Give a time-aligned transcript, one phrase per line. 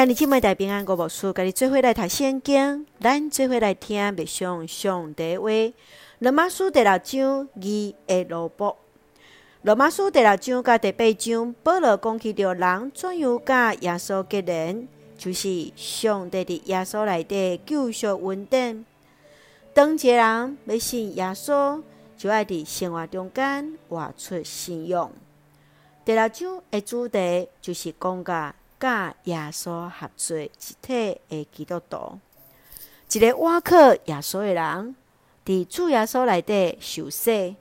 [0.00, 5.50] 向你姊妹大平安，我无事，甲你做伙来读圣经，咱做伙来听默上上帝话。
[6.20, 8.78] 罗马书第六章二个萝卜。
[9.60, 18.86] 罗马书第六章甲第八章，保罗讲起着人怎样甲耶稣结连，就是上帝伫耶稣内底救赎恩典。
[19.74, 21.82] 当一个人要信耶稣，
[22.16, 25.12] 就爱伫生活中间活出信仰。
[26.06, 28.54] 第六章的主题就是讲甲。
[28.80, 32.18] 甲耶稣合作一体的基督徒，
[33.12, 34.96] 一个挖克耶稣的人，
[35.44, 37.56] 伫主耶稣内底受洗，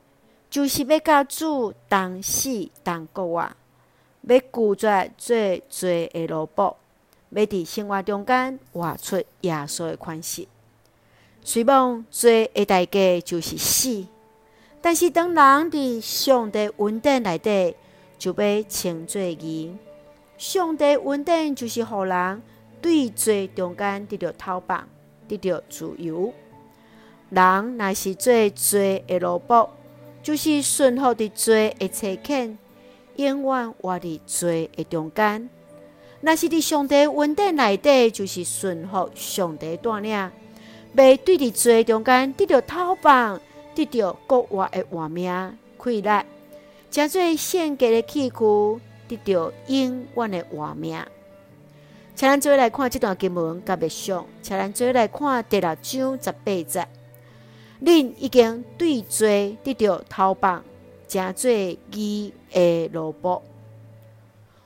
[0.50, 3.52] 就是要甲主同死同国活，
[4.22, 6.78] 要拒绝做罪的萝卜，
[7.32, 10.48] 要伫生活中间活出耶稣的款式。
[11.44, 14.08] 虽望罪的代价就是死，
[14.82, 17.76] 但是当人伫上帝恩典内底，
[18.18, 19.76] 就要称做义。
[20.40, 22.42] 上帝稳定就是互人
[22.82, 24.88] 对罪中间得到逃亡，
[25.28, 26.34] 得到自由。
[27.30, 29.70] 人若是做罪的萝卜，
[30.24, 32.56] 就是顺服伫罪的差遣，
[33.18, 35.50] 永远活伫罪的中间。
[36.22, 40.32] 若是伫上帝稳定内底，就是顺服上帝带领，
[40.96, 43.42] 袂对伫罪中间得到逃亡，
[43.76, 46.26] 得到国外的活命快乐，
[46.90, 48.82] 诚做献祭的器具。
[49.10, 51.04] 得到永远的活命。
[52.16, 54.26] 请咱做来看这段经文，甲默想。
[54.42, 56.88] 请咱做来看第六章十八节。
[57.82, 60.64] 恁已经对罪得到逃棒，
[61.08, 61.50] 正做
[61.94, 63.42] 伊的萝卜。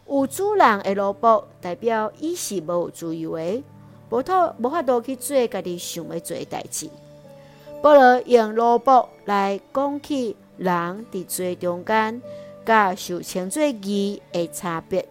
[0.07, 3.63] 有主人的萝卜，代表伊是无自由的，
[4.09, 6.89] 无套无法度去做家己想要做的代志。
[7.81, 12.19] 不如用萝卜来讲起人伫罪中间。
[12.65, 15.05] 甲受称作义的差别。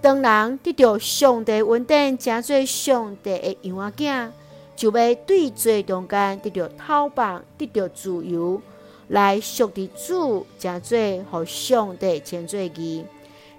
[0.00, 4.30] 当人得到上帝稳定，成做上帝的样仔囝，
[4.76, 8.62] 就要对罪中间得到逃亡，得到自由，
[9.08, 10.98] 来属伫主，成做
[11.30, 13.04] 互上帝称作义，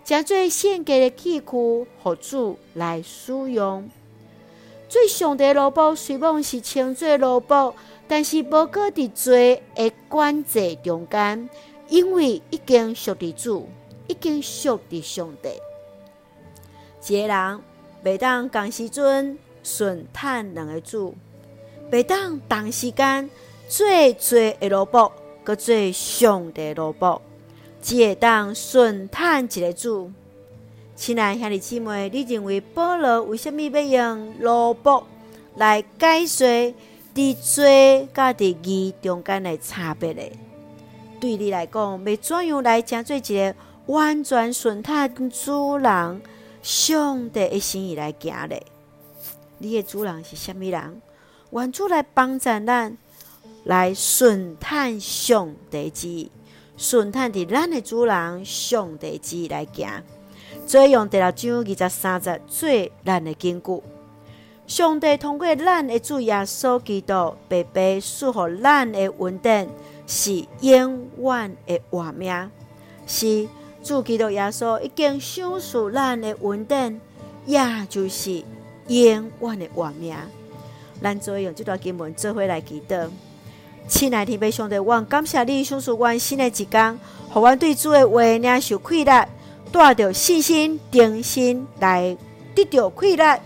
[0.06, 3.90] 成做献祭的器具，互主来使用。
[4.88, 7.76] 最上帝萝卜虽望是称作萝卜，
[8.08, 11.50] 但是无过伫罪的管制中间。
[11.90, 13.68] 因为已经属伫主，
[14.08, 15.50] 已经属伫上帝。
[17.08, 17.60] 一个人
[18.04, 21.16] 袂当同时阵顺趁两个主，
[21.92, 23.30] 袂当同时间
[23.68, 25.12] 做罪的萝卜，
[25.44, 27.22] 搁做上帝萝卜，
[27.82, 30.12] 只会当顺趁一个主。
[30.96, 35.08] 亲爱兄弟姊妹，你认为保罗为什物要用萝卜
[35.56, 36.76] 来解说
[37.16, 40.22] 伫罪甲伫义中间的差别呢？
[41.20, 43.56] 对你来讲，要怎样来成做一个
[43.88, 46.22] 完全顺从主人
[46.62, 48.66] 上帝的心意来行嘞？
[49.58, 51.02] 你的主人是虾米人？
[51.52, 52.98] 愿主来帮助咱，
[53.66, 56.32] 来顺从上帝之意，
[56.78, 60.04] 顺从伫咱的主人上帝之意来行。
[60.66, 62.70] 所以用第六章二十三节做
[63.04, 63.82] 咱的根据。
[64.70, 69.68] 上帝通过咱的主耶稣基督，白白赐予咱的稳定。
[70.06, 72.50] 是永远的活命，
[73.06, 73.48] 是
[73.84, 77.00] 主基督耶稣已经赏赐咱的稳定，
[77.46, 78.44] 也就是
[78.88, 80.16] 永远的活命。
[81.02, 83.08] 咱做用这段经文做伙来祈祷，
[83.88, 87.00] 亲爱的天父上帝，我感谢你赏赐我新的一天，
[87.30, 89.28] 互我对主的话领受快乐，
[89.72, 92.18] 带着信心、定心来
[92.54, 93.40] 得到快乐。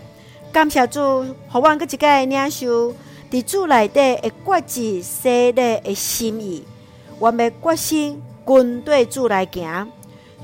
[0.54, 1.00] 感谢主，
[1.50, 2.94] 互我搁一个领受。
[3.28, 3.98] 伫主内底
[4.44, 6.62] 会决志洗礼的心意，
[7.18, 9.90] 阮们决心跟对主来行。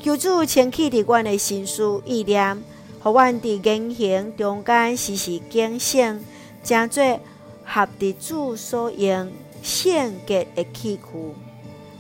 [0.03, 2.61] 求主牵起伫阮的心思意念，
[3.01, 6.19] 互阮伫言行中间时时警醒，
[6.65, 7.21] 成做
[7.65, 9.31] 合伫主所用
[9.63, 11.35] 圣洁的器具。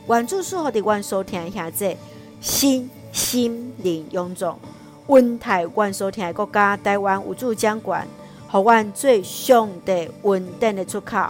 [0.08, 1.96] 愿主赐福伫阮所听下这
[2.40, 4.58] 心心灵勇壮，
[5.06, 8.06] 稳台阮所听的国家台湾有主掌权。
[8.52, 11.28] 互阮做上帝恩典的出口，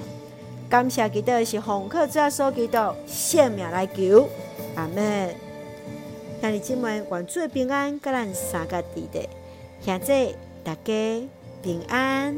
[0.70, 4.26] 感谢基督是奉靠主耶稣基督性命来求，
[4.74, 5.34] 阿门。
[6.40, 9.28] 兄弟姊妹，愿主平安，甲咱三个弟弟，
[9.82, 10.34] 现在
[10.64, 11.28] 大家
[11.62, 12.34] 平安。